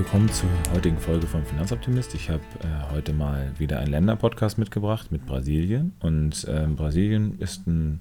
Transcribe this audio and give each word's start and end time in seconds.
willkommen 0.00 0.30
zur 0.30 0.48
heutigen 0.72 0.96
Folge 0.96 1.26
von 1.26 1.44
Finanzoptimist. 1.44 2.14
Ich 2.14 2.30
habe 2.30 2.40
äh, 2.62 2.90
heute 2.90 3.12
mal 3.12 3.52
wieder 3.58 3.80
einen 3.80 3.90
Länderpodcast 3.90 4.56
mitgebracht 4.56 5.12
mit 5.12 5.26
Brasilien. 5.26 5.92
Und 6.00 6.44
äh, 6.44 6.66
Brasilien 6.74 7.38
ist 7.38 7.66
ein 7.66 8.00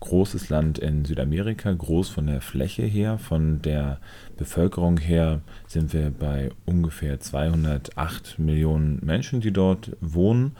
großes 0.00 0.48
Land 0.48 0.80
in 0.80 1.04
Südamerika, 1.04 1.72
groß 1.72 2.08
von 2.08 2.26
der 2.26 2.40
Fläche 2.40 2.82
her, 2.82 3.18
von 3.18 3.62
der 3.62 4.00
Bevölkerung 4.36 4.98
her 4.98 5.40
sind 5.68 5.92
wir 5.92 6.10
bei 6.10 6.50
ungefähr 6.66 7.20
208 7.20 8.40
Millionen 8.40 8.98
Menschen, 9.04 9.40
die 9.40 9.52
dort 9.52 9.96
wohnen. 10.00 10.56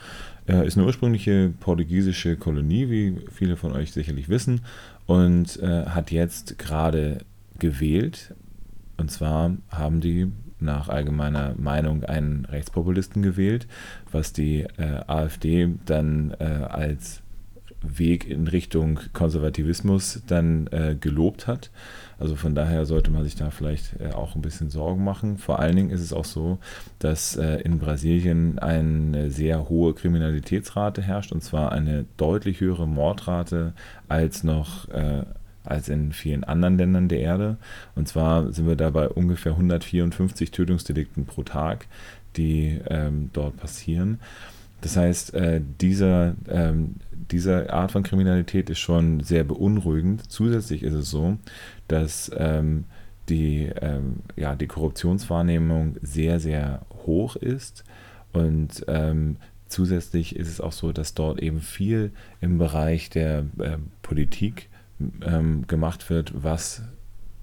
Äh, 0.47 0.69
ist 0.69 0.79
eine 0.79 0.87
ursprüngliche 0.87 1.53
portugiesische 1.59 2.37
Kolonie, 2.37 2.91
wie 2.91 3.17
viele 3.33 3.57
von 3.57 3.73
euch 3.73 3.91
sicherlich 3.91 4.29
wissen, 4.29 4.61
und 5.07 5.61
äh, 5.61 5.87
hat 5.87 6.13
jetzt 6.13 6.61
gerade 6.61 7.19
gewählt. 7.59 8.37
Und 8.97 9.11
zwar 9.11 9.57
haben 9.69 10.01
die 10.01 10.31
nach 10.65 10.89
allgemeiner 10.89 11.55
Meinung 11.57 12.05
einen 12.05 12.45
Rechtspopulisten 12.47 13.23
gewählt, 13.23 13.67
was 14.11 14.33
die 14.33 14.63
äh, 14.63 15.01
AfD 15.07 15.75
dann 15.87 16.35
äh, 16.39 16.45
als 16.45 17.23
Weg 17.87 18.29
in 18.29 18.49
Richtung 18.49 18.99
Konservativismus 19.13 20.23
dann 20.27 20.67
äh, 20.69 20.97
gelobt 20.99 21.47
hat. 21.47 21.71
Also 22.19 22.37
von 22.37 22.55
daher 22.55 22.87
sollte 22.87 23.11
man 23.11 23.25
sich 23.25 23.35
da 23.35 23.51
vielleicht 23.51 24.01
äh, 24.01 24.13
auch 24.13 24.35
ein 24.35 24.43
bisschen 24.43 24.71
Sorgen 24.71 25.05
machen. 25.05 25.37
Vor 25.39 25.59
allen 25.59 25.77
Dingen 25.77 25.91
ist 25.91 26.01
es 26.01 26.13
auch 26.13 26.25
so, 26.25 26.59
dass 26.99 27.37
äh, 27.37 27.61
in 27.61 27.79
Brasilien 27.79 28.59
eine 28.59 29.31
sehr 29.31 29.69
hohe 29.69 29.95
Kriminalitätsrate 29.95 31.03
herrscht 31.03 31.33
und 31.33 31.43
zwar 31.43 31.73
eine 31.73 32.07
deutlich 32.17 32.61
höhere 32.61 32.89
Mordrate 32.89 33.75
als 34.09 34.45
noch 34.45 34.89
äh, 34.89 35.25
als 35.65 35.89
in 35.89 36.13
vielen 36.13 36.45
anderen 36.45 36.79
Ländern 36.79 37.09
der 37.09 37.21
Erde. 37.21 37.57
Und 37.95 38.09
zwar 38.09 38.53
sind 38.53 38.67
wir 38.67 38.77
da 38.77 38.91
bei 38.91 39.09
ungefähr 39.09 39.53
154 39.53 40.51
Tötungsdelikten 40.51 41.27
pro 41.27 41.43
Tag, 41.43 41.87
die 42.37 42.81
ähm, 42.89 43.31
dort 43.33 43.57
passieren. 43.57 44.19
Das 44.81 44.97
heißt, 44.97 45.35
äh, 45.35 45.63
dieser, 45.81 46.35
ähm, 46.49 46.97
diese 47.31 47.73
Art 47.73 47.93
von 47.93 48.03
Kriminalität 48.03 48.69
ist 48.69 48.81
schon 48.81 49.21
sehr 49.21 49.45
beunruhigend. 49.45 50.31
Zusätzlich 50.31 50.83
ist 50.83 50.93
es 50.93 51.11
so, 51.11 51.39
dass 51.89 52.31
ähm, 52.37 52.85
die, 53.31 53.71
ähm, 53.81 54.17
ja, 54.37 54.55
die 54.55 54.67
Korruptionswahrnehmung 54.67 55.97
sehr, 56.03 56.39
sehr 56.41 56.83
hoch 57.07 57.37
ist 57.37 57.85
und 58.35 58.85
ähm, 58.89 59.37
zusätzlich 59.69 60.37
ist 60.37 60.49
es 60.49 60.61
auch 60.61 60.73
so, 60.73 60.93
dass 60.93 61.15
dort 61.15 61.41
eben 61.41 61.61
viel 61.61 62.11
im 62.41 62.59
Bereich 62.59 63.09
der 63.09 63.47
äh, 63.59 63.79
Politik 64.03 64.69
ähm, 65.25 65.67
gemacht 65.67 66.11
wird, 66.11 66.33
was 66.35 66.83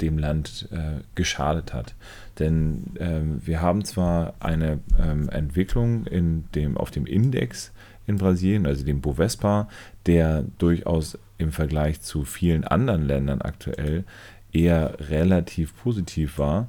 dem 0.01 0.17
Land 0.17 0.67
äh, 0.71 1.01
geschadet 1.15 1.73
hat. 1.73 1.95
Denn 2.39 2.83
ähm, 2.99 3.41
wir 3.45 3.61
haben 3.61 3.85
zwar 3.85 4.33
eine 4.39 4.79
ähm, 4.99 5.29
Entwicklung 5.29 6.05
in 6.07 6.45
dem, 6.55 6.77
auf 6.77 6.91
dem 6.91 7.05
Index 7.05 7.71
in 8.07 8.17
Brasilien, 8.17 8.65
also 8.65 8.83
dem 8.83 9.01
Bovespa, 9.01 9.67
der 10.05 10.43
durchaus 10.57 11.17
im 11.37 11.51
Vergleich 11.51 12.01
zu 12.01 12.23
vielen 12.25 12.63
anderen 12.63 13.05
Ländern 13.05 13.41
aktuell 13.41 14.03
eher 14.51 14.95
relativ 15.09 15.75
positiv 15.77 16.37
war. 16.37 16.67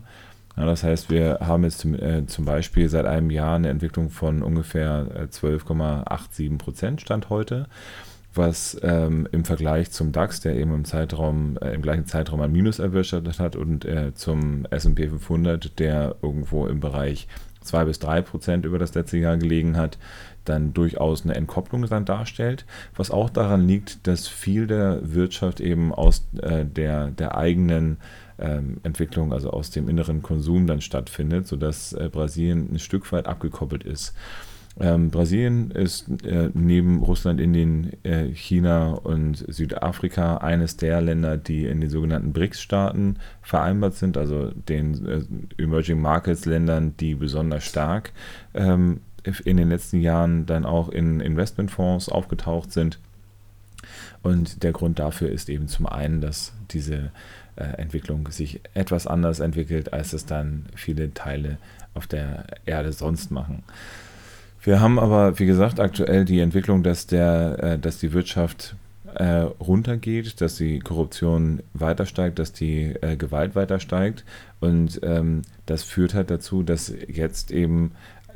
Ja, 0.56 0.66
das 0.66 0.82
heißt, 0.82 1.10
wir 1.10 1.38
haben 1.40 1.64
jetzt 1.64 1.78
zum, 1.78 1.94
äh, 1.94 2.26
zum, 2.26 2.44
Beispiel 2.44 2.88
seit 2.88 3.06
einem 3.06 3.30
Jahr 3.30 3.56
eine 3.56 3.70
Entwicklung 3.70 4.10
von 4.10 4.42
ungefähr 4.42 5.28
12,87 5.30 6.54
äh, 6.54 6.58
Prozent 6.58 7.00
Stand 7.00 7.30
heute 7.30 7.66
was 8.34 8.78
ähm, 8.82 9.28
im 9.32 9.44
Vergleich 9.44 9.91
zum 9.91 10.12
DAX, 10.12 10.41
der 10.41 10.56
eben 10.56 10.75
im 10.75 10.84
Zeitraum, 10.84 11.59
äh, 11.60 11.75
im 11.75 11.82
gleichen 11.82 12.06
Zeitraum 12.06 12.41
ein 12.41 12.53
Minus 12.53 12.78
erwirtschaftet 12.78 13.38
hat, 13.38 13.56
und 13.56 13.84
äh, 13.84 14.15
zum 14.15 14.66
S&P 14.70 15.09
500, 15.09 15.78
der 15.78 16.16
irgendwo 16.22 16.66
im 16.66 16.81
Bereich 16.81 17.28
2 17.60 17.84
bis 17.84 17.98
3 17.98 18.22
Prozent 18.22 18.65
über 18.65 18.78
das 18.78 18.94
letzte 18.94 19.19
Jahr 19.19 19.37
gelegen 19.37 19.76
hat, 19.76 19.98
dann 20.44 20.72
durchaus 20.72 21.25
eine 21.25 21.34
Entkopplung 21.34 21.87
dann 21.87 22.04
darstellt, 22.04 22.65
was 22.97 23.10
auch 23.10 23.31
daran 23.31 23.66
liegt, 23.66 24.06
dass 24.06 24.26
viel 24.26 24.66
der 24.66 25.00
Wirtschaft 25.14 25.60
eben 25.60 25.93
aus 25.94 26.26
äh, 26.41 26.64
der, 26.64 27.09
der 27.09 27.37
eigenen 27.37 27.99
ähm, 28.38 28.78
Entwicklung, 28.82 29.32
also 29.32 29.50
aus 29.50 29.70
dem 29.70 29.88
inneren 29.88 30.22
Konsum 30.22 30.66
dann 30.66 30.81
stattfindet, 30.81 31.47
sodass 31.47 31.93
äh, 31.93 32.09
Brasilien 32.10 32.72
ein 32.72 32.78
Stück 32.78 33.10
weit 33.12 33.26
abgekoppelt 33.26 33.84
ist. 33.84 34.14
Ähm, 34.81 35.10
Brasilien 35.10 35.71
ist 35.71 36.09
äh, 36.25 36.49
neben 36.55 37.03
Russland, 37.03 37.41
Indien, 37.41 37.93
äh, 38.05 38.28
China 38.28 38.93
und 38.93 39.44
Südafrika 39.49 40.38
eines 40.38 40.77
der 40.77 41.00
Länder, 41.03 41.37
die 41.37 41.66
in 41.66 41.81
den 41.81 41.91
sogenannten 41.91 42.33
BRICS-Staaten 42.33 43.16
vereinbart 43.43 43.94
sind, 43.94 44.16
also 44.16 44.50
den 44.50 45.06
äh, 45.06 45.62
Emerging 45.62 46.00
Markets 46.00 46.47
Ländern, 46.47 46.94
die 46.99 47.15
besonders 47.15 47.65
stark 47.65 48.12
ähm, 48.55 49.00
in 49.44 49.56
den 49.56 49.69
letzten 49.69 50.00
Jahren 50.00 50.47
dann 50.47 50.65
auch 50.65 50.88
in 50.88 51.21
Investmentfonds 51.21 52.09
aufgetaucht 52.09 52.72
sind. 52.72 52.99
Und 54.22 54.62
der 54.62 54.72
Grund 54.72 54.99
dafür 54.99 55.31
ist 55.31 55.49
eben 55.49 55.69
zum 55.69 55.87
einen, 55.87 56.21
dass 56.21 56.55
diese 56.71 57.11
äh, 57.56 57.65
Entwicklung 57.65 58.31
sich 58.31 58.61
etwas 58.72 59.06
anders 59.06 59.41
entwickelt, 59.41 59.93
als 59.93 60.12
es 60.12 60.25
dann 60.25 60.66
viele 60.75 61.12
Teile 61.12 61.59
auf 61.94 62.06
der 62.06 62.47
Erde 62.65 62.93
sonst 62.93 63.31
machen. 63.31 63.62
Wir 64.65 64.81
haben 64.81 65.00
aber, 65.00 65.41
wie 65.41 65.47
gesagt, 65.47 65.81
aktuell 65.81 66.25
die 66.25 66.39
Entwicklung, 66.39 66.84
dass, 66.84 67.09
der, 67.09 67.59
äh, 67.61 67.78
dass 67.78 67.99
die 67.99 68.12
Wirtschaft 68.12 68.77
äh, 69.15 69.41
runtergeht, 69.61 70.41
dass 70.41 70.56
die 70.56 70.78
Korruption 70.78 71.62
weiter 71.75 72.06
steigt, 72.06 72.39
dass 72.39 72.53
die 72.53 72.95
äh, 73.00 73.17
Gewalt 73.17 73.56
weiter 73.56 73.81
steigt. 73.81 74.25
Und 74.61 75.00
ähm, 75.03 75.43
das 75.67 75.83
führt 75.83 76.15
halt 76.15 76.31
dazu, 76.31 76.62
dass 76.62 76.93
jetzt 77.09 77.50
eben 77.50 77.93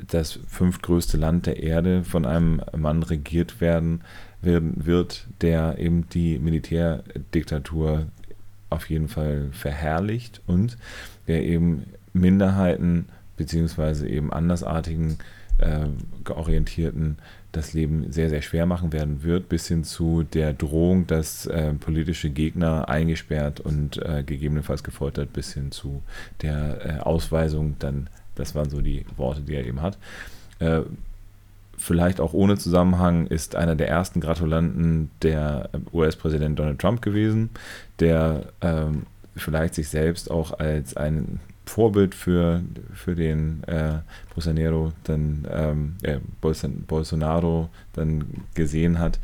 das 0.09 0.41
fünftgrößte 0.49 1.17
Land 1.17 1.47
der 1.47 1.63
Erde 1.63 2.03
von 2.03 2.27
einem 2.27 2.61
Mann 2.77 3.05
regiert 3.05 3.61
werden, 3.61 4.01
werden 4.43 4.85
wird, 4.85 5.29
der 5.41 5.79
eben 5.79 6.09
die 6.11 6.41
Militärdiktatur 6.41 8.07
auf 8.69 8.91
jeden 8.91 9.09
Fall 9.09 9.49
verherrlicht 9.53 10.43
und 10.47 10.77
der 11.29 11.45
eben 11.45 11.85
Minderheiten 12.13 13.07
beziehungsweise 13.37 14.09
eben 14.09 14.33
andersartigen 14.33 15.19
äh, 15.59 15.87
georientierten 16.25 17.19
das 17.57 17.73
Leben 17.73 18.13
sehr, 18.13 18.29
sehr 18.29 18.43
schwer 18.43 18.67
machen 18.67 18.93
werden 18.93 19.23
wird, 19.23 19.49
bis 19.49 19.67
hin 19.67 19.83
zu 19.83 20.23
der 20.23 20.53
Drohung, 20.53 21.07
dass 21.07 21.47
äh, 21.47 21.73
politische 21.73 22.31
Gegner 22.31 22.89
eingesperrt 22.89 23.61
und 23.61 23.97
äh, 24.05 24.23
gegebenenfalls 24.25 24.85
gefoltert, 24.85 25.33
bis 25.33 25.55
hin 25.55 25.73
zu 25.73 26.03
der 26.43 26.85
äh, 26.85 27.01
Ausweisung, 27.01 27.77
dann, 27.79 28.09
das 28.35 28.55
waren 28.55 28.71
so 28.71 28.81
die 28.81 29.07
Worte, 29.17 29.41
die 29.41 29.55
er 29.55 29.67
eben 29.67 29.81
hat. 29.81 29.97
Äh, 30.59 30.83
vielleicht 31.79 32.21
auch 32.21 32.33
ohne 32.33 32.57
Zusammenhang 32.57 33.27
ist 33.27 33.57
einer 33.57 33.75
der 33.75 33.89
ersten 33.89 34.21
Gratulanten 34.21 35.11
der 35.23 35.71
US-Präsident 35.93 36.59
Donald 36.59 36.79
Trump 36.79 37.03
gewesen, 37.03 37.51
der 38.01 38.53
ähm, 38.61 39.05
vielleicht 39.35 39.75
sich 39.75 39.89
selbst 39.89 40.31
auch 40.31 40.59
als 40.59 40.97
einen 40.97 41.41
Vorbild 41.67 42.15
für, 42.15 42.63
für 42.95 43.15
den 43.15 43.63
äh, 43.65 43.99
Bolsonaro 44.35 44.93
dann 45.05 45.47
ähm, 45.51 45.97
äh, 46.03 46.19
Bolsonaro 46.41 47.69
dann 47.93 48.25
gesehen 48.55 48.99
hat. 48.99 49.19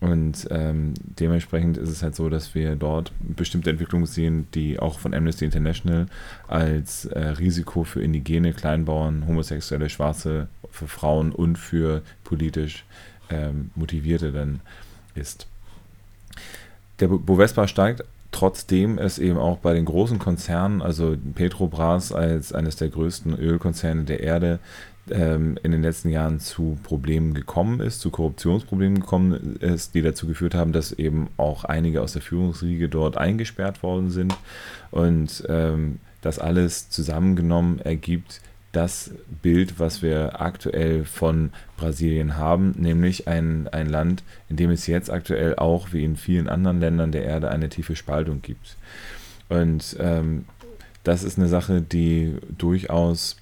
Und 0.00 0.48
ähm, 0.50 0.94
dementsprechend 0.98 1.76
ist 1.76 1.88
es 1.88 2.02
halt 2.02 2.16
so, 2.16 2.28
dass 2.28 2.56
wir 2.56 2.74
dort 2.74 3.12
bestimmte 3.20 3.70
Entwicklungen 3.70 4.06
sehen, 4.06 4.48
die 4.52 4.80
auch 4.80 4.98
von 4.98 5.14
Amnesty 5.14 5.44
International 5.44 6.06
als 6.48 7.04
äh, 7.04 7.20
Risiko 7.20 7.84
für 7.84 8.02
indigene 8.02 8.52
Kleinbauern, 8.52 9.28
homosexuelle, 9.28 9.88
Schwarze, 9.88 10.48
für 10.72 10.88
Frauen 10.88 11.30
und 11.30 11.56
für 11.56 12.02
politisch 12.24 12.84
ähm, 13.30 13.70
Motivierte 13.76 14.32
dann 14.32 14.58
ist. 15.14 15.46
Der 16.98 17.06
Bovespa 17.06 17.68
steigt 17.68 18.02
trotzdem 18.32 18.98
es 18.98 19.18
eben 19.18 19.38
auch 19.38 19.58
bei 19.58 19.74
den 19.74 19.84
großen 19.84 20.18
Konzernen, 20.18 20.82
also 20.82 21.16
Petrobras 21.34 22.12
als 22.12 22.52
eines 22.52 22.76
der 22.76 22.88
größten 22.88 23.38
Ölkonzerne 23.38 24.04
der 24.04 24.20
Erde, 24.20 24.58
ähm, 25.10 25.58
in 25.62 25.72
den 25.72 25.82
letzten 25.82 26.10
Jahren 26.10 26.40
zu 26.40 26.78
Problemen 26.82 27.34
gekommen 27.34 27.80
ist, 27.80 28.00
zu 28.00 28.10
Korruptionsproblemen 28.10 29.00
gekommen 29.00 29.56
ist, 29.60 29.94
die 29.94 30.02
dazu 30.02 30.26
geführt 30.26 30.54
haben, 30.54 30.72
dass 30.72 30.92
eben 30.92 31.28
auch 31.36 31.64
einige 31.64 32.02
aus 32.02 32.12
der 32.12 32.22
Führungsriege 32.22 32.88
dort 32.88 33.16
eingesperrt 33.16 33.82
worden 33.82 34.10
sind. 34.10 34.34
Und 34.90 35.44
ähm, 35.48 35.98
das 36.20 36.38
alles 36.38 36.88
zusammengenommen 36.88 37.80
ergibt 37.80 38.40
das 38.72 39.12
Bild, 39.42 39.78
was 39.78 40.02
wir 40.02 40.40
aktuell 40.40 41.04
von 41.04 41.52
Brasilien 41.76 42.38
haben, 42.38 42.74
nämlich 42.78 43.28
ein, 43.28 43.68
ein 43.68 43.86
Land, 43.86 44.22
in 44.48 44.56
dem 44.56 44.70
es 44.70 44.86
jetzt 44.86 45.10
aktuell 45.10 45.56
auch 45.56 45.92
wie 45.92 46.04
in 46.04 46.16
vielen 46.16 46.48
anderen 46.48 46.80
Ländern 46.80 47.12
der 47.12 47.24
Erde 47.24 47.50
eine 47.50 47.68
tiefe 47.68 47.96
Spaltung 47.96 48.40
gibt. 48.40 48.78
Und 49.50 49.94
ähm, 50.00 50.46
das 51.04 51.22
ist 51.22 51.38
eine 51.38 51.48
Sache, 51.48 51.82
die 51.82 52.34
durchaus 52.56 53.36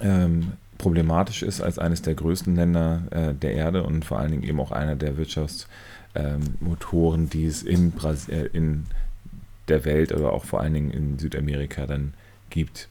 ähm, 0.00 0.54
problematisch 0.78 1.44
ist 1.44 1.60
als 1.60 1.78
eines 1.78 2.02
der 2.02 2.14
größten 2.14 2.56
Länder 2.56 3.02
äh, 3.10 3.34
der 3.34 3.54
Erde 3.54 3.84
und 3.84 4.04
vor 4.04 4.18
allen 4.18 4.32
Dingen 4.32 4.42
eben 4.42 4.58
auch 4.58 4.72
einer 4.72 4.96
der 4.96 5.16
Wirtschaftsmotoren, 5.16 7.22
ähm, 7.22 7.30
die 7.30 7.46
es 7.46 7.62
in, 7.62 7.92
Bras 7.92 8.26
in 8.28 8.86
der 9.68 9.84
Welt 9.84 10.10
oder 10.12 10.32
auch 10.32 10.44
vor 10.44 10.60
allen 10.60 10.74
Dingen 10.74 10.90
in 10.90 11.20
Südamerika 11.20 11.86
dann 11.86 12.14
gibt. 12.50 12.88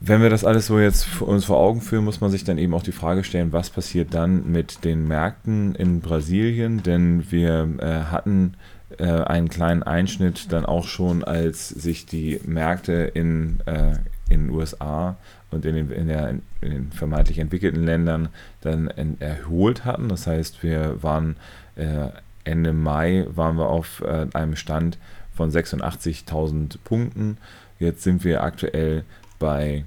Wenn 0.00 0.22
wir 0.22 0.30
das 0.30 0.44
alles 0.44 0.66
so 0.66 0.78
jetzt 0.78 1.22
uns 1.22 1.46
vor 1.46 1.58
Augen 1.58 1.80
führen, 1.80 2.04
muss 2.04 2.20
man 2.20 2.30
sich 2.30 2.44
dann 2.44 2.58
eben 2.58 2.74
auch 2.74 2.82
die 2.82 2.92
Frage 2.92 3.24
stellen, 3.24 3.52
was 3.52 3.70
passiert 3.70 4.12
dann 4.14 4.50
mit 4.50 4.84
den 4.84 5.08
Märkten 5.08 5.74
in 5.74 6.00
Brasilien? 6.00 6.82
Denn 6.82 7.30
wir 7.30 7.68
äh, 7.78 8.10
hatten 8.10 8.54
äh, 8.98 9.04
einen 9.04 9.48
kleinen 9.48 9.82
Einschnitt 9.82 10.52
dann 10.52 10.66
auch 10.66 10.86
schon, 10.86 11.24
als 11.24 11.68
sich 11.68 12.06
die 12.06 12.40
Märkte 12.44 12.92
in, 12.92 13.60
äh, 13.66 13.94
in 14.28 14.46
den 14.46 14.50
USA 14.50 15.16
und 15.50 15.64
in 15.64 15.74
den, 15.74 15.90
in, 15.90 16.08
der, 16.08 16.30
in 16.60 16.70
den 16.70 16.92
vermeintlich 16.92 17.38
entwickelten 17.38 17.84
Ländern 17.84 18.28
dann 18.60 18.88
erholt 19.18 19.84
hatten. 19.84 20.08
Das 20.08 20.26
heißt, 20.26 20.62
wir 20.62 21.02
waren 21.02 21.36
äh, 21.76 22.08
Ende 22.44 22.72
Mai 22.72 23.26
waren 23.34 23.56
wir 23.56 23.68
auf 23.68 24.02
äh, 24.02 24.26
einem 24.32 24.56
Stand 24.56 24.98
von 25.34 25.50
86.000 25.50 26.78
Punkten. 26.84 27.38
Jetzt 27.78 28.02
sind 28.02 28.24
wir 28.24 28.42
aktuell 28.42 29.04
bei 29.38 29.84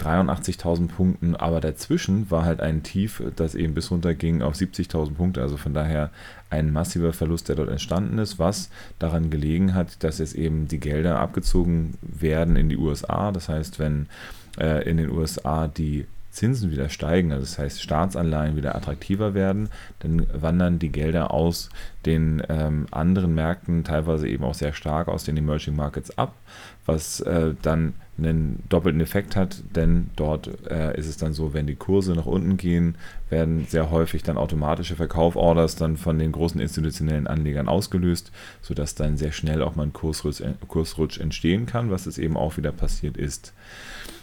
83.000 0.00 0.88
Punkten, 0.88 1.36
aber 1.36 1.60
dazwischen 1.60 2.30
war 2.30 2.44
halt 2.44 2.60
ein 2.60 2.82
Tief, 2.82 3.22
das 3.36 3.54
eben 3.54 3.74
bis 3.74 3.90
runter 3.90 4.14
ging 4.14 4.42
auf 4.42 4.54
70.000 4.54 5.14
Punkte. 5.14 5.42
Also 5.42 5.56
von 5.56 5.74
daher 5.74 6.10
ein 6.48 6.72
massiver 6.72 7.12
Verlust, 7.12 7.48
der 7.48 7.56
dort 7.56 7.68
entstanden 7.68 8.18
ist, 8.18 8.38
was 8.38 8.70
daran 8.98 9.30
gelegen 9.30 9.74
hat, 9.74 10.02
dass 10.02 10.18
jetzt 10.18 10.34
eben 10.34 10.68
die 10.68 10.80
Gelder 10.80 11.20
abgezogen 11.20 11.94
werden 12.00 12.56
in 12.56 12.68
die 12.68 12.78
USA. 12.78 13.30
Das 13.30 13.48
heißt, 13.48 13.78
wenn 13.78 14.06
äh, 14.58 14.88
in 14.88 14.96
den 14.96 15.10
USA 15.10 15.68
die 15.68 16.06
Zinsen 16.30 16.70
wieder 16.70 16.88
steigen, 16.88 17.32
also 17.32 17.44
das 17.44 17.58
heißt 17.58 17.82
Staatsanleihen 17.82 18.56
wieder 18.56 18.74
attraktiver 18.74 19.34
werden, 19.34 19.68
dann 19.98 20.26
wandern 20.32 20.78
die 20.78 20.90
Gelder 20.90 21.32
aus 21.32 21.70
den 22.06 22.42
ähm, 22.48 22.86
anderen 22.90 23.34
Märkten 23.34 23.84
teilweise 23.84 24.28
eben 24.28 24.44
auch 24.44 24.54
sehr 24.54 24.72
stark 24.72 25.08
aus 25.08 25.24
den 25.24 25.36
Emerging 25.36 25.76
Markets 25.76 26.16
ab, 26.16 26.34
was 26.86 27.20
äh, 27.20 27.54
dann 27.62 27.94
einen 28.18 28.62
doppelten 28.68 29.00
Effekt 29.00 29.34
hat, 29.34 29.62
denn 29.74 30.10
dort 30.16 30.50
äh, 30.70 30.96
ist 30.98 31.06
es 31.06 31.16
dann 31.16 31.32
so, 31.32 31.54
wenn 31.54 31.66
die 31.66 31.74
Kurse 31.74 32.12
nach 32.12 32.26
unten 32.26 32.56
gehen, 32.56 32.96
werden 33.28 33.66
sehr 33.68 33.90
häufig 33.90 34.22
dann 34.22 34.36
automatische 34.36 34.96
Verkauforders 34.96 35.76
dann 35.76 35.96
von 35.96 36.18
den 36.18 36.32
großen 36.32 36.60
institutionellen 36.60 37.26
Anlegern 37.26 37.68
ausgelöst, 37.68 38.30
sodass 38.62 38.94
dann 38.94 39.16
sehr 39.16 39.32
schnell 39.32 39.62
auch 39.62 39.74
mal 39.74 39.84
ein 39.84 39.92
Kursrutsch, 39.92 40.42
Kursrutsch 40.68 41.18
entstehen 41.18 41.66
kann, 41.66 41.90
was 41.90 42.06
es 42.06 42.18
eben 42.18 42.36
auch 42.36 42.56
wieder 42.56 42.72
passiert 42.72 43.16
ist. 43.16 43.52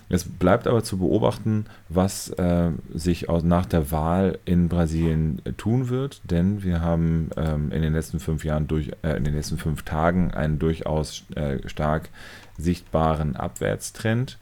Es 0.10 0.24
bleibt 0.24 0.68
aber 0.68 0.84
zu 0.84 0.98
beobachten, 0.98 1.66
was 1.90 2.30
äh, 2.30 2.72
sich 2.94 3.28
aus, 3.28 3.44
nach 3.44 3.66
der 3.66 3.92
Wahl 3.92 4.40
in 4.46 4.70
Brasilien 4.70 5.42
äh, 5.44 5.52
tun 5.52 5.90
wird, 5.90 6.22
denn 6.24 6.64
wir 6.64 6.82
haben 6.82 7.30
ähm, 7.36 7.72
in 7.72 7.82
den 7.82 7.94
letzten 7.94 8.20
fünf 8.20 8.46
Jahren 8.46 8.68
durch, 8.68 8.92
äh, 9.04 9.18
in 9.18 9.26
den 9.26 9.36
letzten 9.36 9.58
fünf 9.58 9.84
Tagen 9.84 10.32
einen 10.32 10.60
durchaus 10.60 11.26
äh, 11.36 11.68
stark 11.68 12.10
sichtbaren 12.58 13.36
Abwärtstrend 13.36 14.38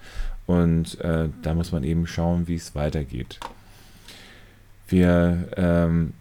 und 0.46 1.00
äh, 1.02 1.30
da 1.42 1.54
muss 1.56 1.72
man 1.72 1.84
eben 1.84 2.06
schauen, 2.06 2.48
wie 2.48 2.56
es 2.56 2.76
weitergeht. 2.76 3.40
Wir 4.88 5.48
ähm, 5.58 6.14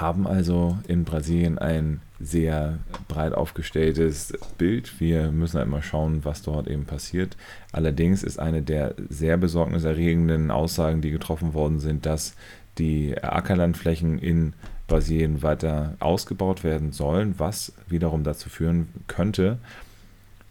haben 0.00 0.26
also 0.26 0.78
in 0.88 1.04
Brasilien 1.04 1.58
ein 1.58 2.00
sehr 2.18 2.78
breit 3.08 3.32
aufgestelltes 3.32 4.32
Bild. 4.58 5.00
Wir 5.00 5.30
müssen 5.30 5.58
halt 5.58 5.68
mal 5.68 5.82
schauen, 5.82 6.24
was 6.24 6.42
dort 6.42 6.68
eben 6.68 6.84
passiert. 6.84 7.36
Allerdings 7.72 8.22
ist 8.22 8.38
eine 8.38 8.62
der 8.62 8.94
sehr 9.08 9.36
besorgniserregenden 9.36 10.50
Aussagen, 10.50 11.00
die 11.00 11.10
getroffen 11.10 11.54
worden 11.54 11.80
sind, 11.80 12.06
dass 12.06 12.34
die 12.78 13.16
Ackerlandflächen 13.22 14.18
in 14.18 14.54
Brasilien 14.86 15.42
weiter 15.42 15.96
ausgebaut 16.00 16.64
werden 16.64 16.92
sollen, 16.92 17.34
was 17.38 17.72
wiederum 17.88 18.24
dazu 18.24 18.48
führen 18.48 18.88
könnte, 19.06 19.58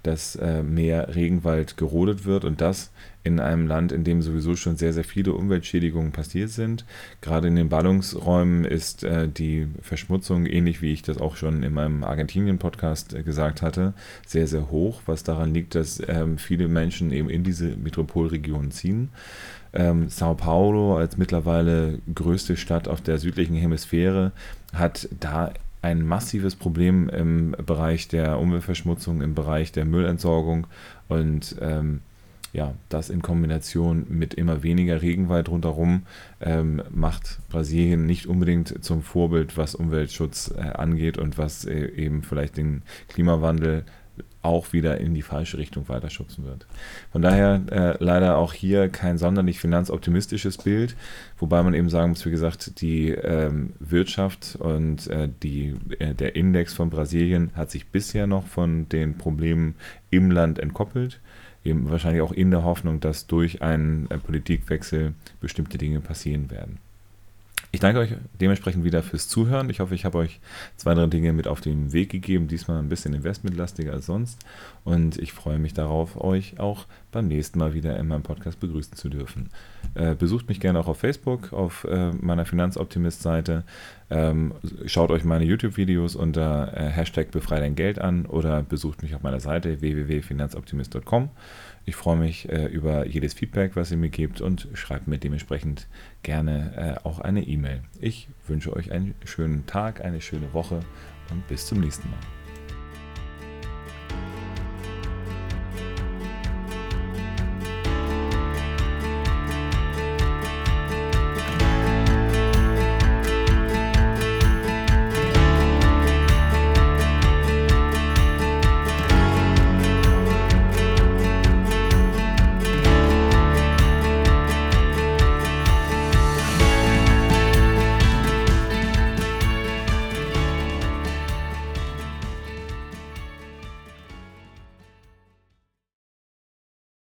dass 0.04 0.36
äh, 0.36 0.64
mehr 0.64 1.16
Regenwald 1.16 1.78
gerodet 1.78 2.26
wird 2.26 2.46
und 2.46 2.62
das 2.62 2.92
in 3.24 3.40
einem 3.40 3.68
Land, 3.68 3.92
in 3.92 4.04
dem 4.04 4.22
sowieso 4.22 4.56
schon 4.56 4.78
sehr, 4.78 4.94
sehr 4.94 5.04
viele 5.04 5.34
Umweltschädigungen 5.34 6.12
passiert 6.12 6.50
sind. 6.50 6.86
Gerade 7.22 7.50
in 7.50 7.56
den 7.56 7.70
Ballungsräumen 7.70 8.64
ist 8.64 9.04
äh, 9.04 9.28
die 9.28 9.68
Verschmutzung, 9.82 10.46
ähnlich 10.46 10.82
wie 10.82 10.94
ich 10.94 11.02
das 11.02 11.18
auch 11.18 11.36
schon 11.36 11.64
in 11.64 11.74
meinem 11.74 12.04
Argentinien-Podcast 12.04 13.14
äh, 13.14 13.24
gesagt 13.24 13.62
hatte, 13.62 13.94
sehr, 14.26 14.48
sehr 14.48 14.72
hoch, 14.72 15.02
was 15.06 15.24
daran 15.24 15.54
liegt, 15.54 15.76
dass 15.76 16.02
ähm, 16.08 16.38
viele 16.38 16.68
Menschen 16.68 17.12
eben 17.12 17.30
in 17.30 17.44
diese 17.44 17.76
Metropolregionen 17.76 18.72
ziehen. 18.72 19.10
Ähm, 19.74 20.10
Sao 20.10 20.34
Paulo 20.34 20.98
als 20.98 21.18
mittlerweile 21.18 22.00
größte 22.14 22.58
Stadt 22.58 22.88
auf 22.88 23.02
der 23.02 23.20
südlichen 23.20 23.56
Hemisphäre 23.56 24.32
hat 24.74 25.08
da 25.20 25.52
ein 25.82 26.06
massives 26.06 26.56
Problem 26.56 27.10
im 27.10 27.56
Bereich 27.66 28.08
der 28.08 28.40
Umweltverschmutzung, 28.40 29.22
im 29.22 29.36
Bereich 29.36 29.72
der 29.72 29.86
Müllentsorgung. 29.86 30.68
Und 31.08 31.56
ähm, 31.62 32.02
ja, 32.52 32.74
das 32.90 33.10
in 33.10 33.22
Kombination 33.22 34.06
mit 34.10 34.34
immer 34.34 34.64
weniger 34.64 35.02
Regenwald 35.02 35.50
rundherum 35.50 36.04
ähm, 36.42 36.82
macht 36.90 37.40
Brasilien 37.50 38.06
nicht 38.06 38.26
unbedingt 38.26 38.84
zum 38.84 39.04
Vorbild, 39.04 39.56
was 39.56 39.76
Umweltschutz 39.76 40.54
äh, 40.58 40.62
angeht 40.62 41.18
und 41.18 41.38
was 41.38 41.66
äh, 41.66 41.86
eben 41.96 42.24
vielleicht 42.24 42.58
den 42.58 42.82
Klimawandel 43.08 43.84
auch 44.42 44.72
wieder 44.72 45.00
in 45.00 45.14
die 45.14 45.22
falsche 45.22 45.58
Richtung 45.58 45.90
weiter 45.90 46.10
schubsen 46.10 46.46
wird. 46.46 46.66
Von 47.12 47.22
daher 47.22 47.62
äh, 47.72 48.04
leider 48.04 48.38
auch 48.38 48.54
hier 48.54 48.90
kein 48.90 49.18
sonderlich 49.18 49.60
finanzoptimistisches 49.60 50.58
Bild, 50.58 50.96
wobei 51.38 51.62
man 51.62 51.74
eben 51.74 51.90
sagen 51.90 52.12
muss, 52.12 52.26
wie 52.26 52.32
gesagt, 52.32 52.82
die 52.82 53.10
ähm, 53.10 53.74
Wirtschaft 53.80 54.58
und 54.60 55.08
äh, 55.08 55.30
die, 55.44 55.76
äh, 56.00 56.14
der 56.14 56.36
Index 56.36 56.74
von 56.74 56.90
Brasilien 56.90 57.52
hat 57.56 57.72
sich 57.72 57.88
bisher 57.88 58.28
noch 58.28 58.48
von 58.48 58.88
den 58.90 59.18
Problemen 59.18 59.76
im 60.10 60.32
Land 60.32 60.60
entkoppelt. 60.60 61.20
Eben 61.66 61.90
wahrscheinlich 61.90 62.22
auch 62.22 62.32
in 62.32 62.52
der 62.52 62.64
Hoffnung, 62.64 63.02
dass 63.02 63.28
durch 63.28 63.62
einen 63.62 64.10
äh, 64.10 64.18
Politikwechsel 64.18 65.14
bestimmte 65.42 65.78
Dinge 65.78 66.00
passieren 66.00 66.50
werden. 66.50 66.78
Ich 67.72 67.80
danke 67.80 68.00
euch 68.00 68.16
dementsprechend 68.42 68.84
wieder 68.84 69.04
fürs 69.04 69.28
Zuhören. 69.28 69.70
Ich 69.70 69.80
hoffe, 69.80 69.94
ich 69.94 70.04
habe 70.04 70.18
euch 70.18 70.40
zwei, 70.76 70.96
drei 70.96 71.06
Dinge 71.06 71.34
mit 71.34 71.48
auf 71.48 71.62
den 71.62 71.94
Weg 71.94 72.10
gegeben. 72.10 72.48
Diesmal 72.48 72.80
ein 72.80 72.90
bisschen 72.90 73.14
investmentlastiger 73.14 73.94
als 73.94 74.08
sonst. 74.08 74.40
Und 74.84 75.18
ich 75.18 75.34
freue 75.34 75.60
mich 75.60 75.76
darauf, 75.76 76.20
euch 76.20 76.60
auch 76.60 76.86
beim 77.12 77.28
nächsten 77.28 77.60
Mal 77.60 77.74
wieder 77.74 77.98
in 77.98 78.08
meinem 78.08 78.24
Podcast 78.24 78.60
begrüßen 78.60 78.96
zu 78.96 79.10
dürfen. 79.10 79.50
Äh, 79.96 80.16
besucht 80.16 80.50
mich 80.50 80.60
gerne 80.60 80.80
auch 80.80 80.88
auf 80.88 81.00
Facebook, 81.00 81.54
auf 81.54 81.86
äh, 81.86 82.12
meiner 82.12 82.46
Finanzoptimist-Seite. 82.46 83.64
Ähm, 84.10 84.54
schaut 84.86 85.12
euch 85.12 85.24
meine 85.24 85.46
YouTube-Videos 85.46 86.16
unter 86.16 86.74
äh, 86.76 86.90
Hashtag 86.90 87.32
Befrei 87.32 87.60
dein 87.60 87.76
Geld 87.76 88.00
an 88.00 88.26
oder 88.26 88.64
besucht 88.64 89.02
mich 89.04 89.16
auf 89.16 89.24
meiner 89.24 89.40
Seite 89.40 89.82
www.finanzoptimist.com. 89.82 91.30
Ich 91.86 91.96
freue 91.96 92.18
mich 92.18 92.48
äh, 92.50 92.66
über 92.68 93.08
jedes 93.08 93.34
Feedback, 93.34 93.76
was 93.76 93.92
ihr 93.92 93.98
mir 93.98 94.10
gebt 94.10 94.42
und 94.42 94.68
schreibt 94.74 95.08
mir 95.08 95.18
dementsprechend 95.18 95.88
gerne 96.22 96.98
äh, 97.04 97.08
auch 97.08 97.20
eine 97.20 97.42
E-Mail. 97.42 97.82
Ich 98.00 98.28
wünsche 98.48 98.76
euch 98.76 98.92
einen 98.92 99.16
schönen 99.26 99.66
Tag, 99.66 100.04
eine 100.04 100.22
schöne 100.22 100.54
Woche 100.54 100.82
und 101.32 101.48
bis 101.48 101.66
zum 101.66 101.80
nächsten 101.80 102.10
Mal. 102.10 102.39